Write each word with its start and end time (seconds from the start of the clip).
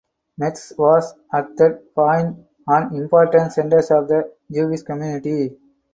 Metz 0.39 0.73
was 0.79 1.13
at 1.31 1.55
that 1.57 1.93
point 1.93 2.35
an 2.65 2.95
important 2.95 3.53
center 3.53 3.77
of 3.77 4.07
the 4.07 4.33
Jewish 4.51 4.81
community. 4.81 5.55